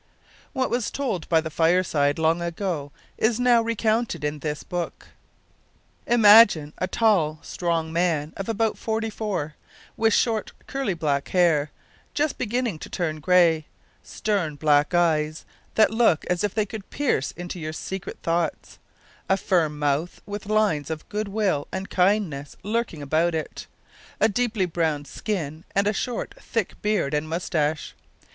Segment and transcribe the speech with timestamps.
[0.53, 5.09] What was told by the fireside, long ago, is now recounted in this book.
[6.07, 9.53] Imagine a tall, strong man, of about five and forty,
[9.95, 11.69] with short, curly black hair,
[12.15, 13.67] just beginning to turn grey;
[14.01, 15.45] stern black eyes,
[15.75, 18.79] that look as if they could pierce into your secret thoughts;
[19.29, 23.67] a firm mouth, with lines of good will and kindness lurking about it;
[24.19, 27.93] a deeply browned skin, and a short, thick beard and moustache.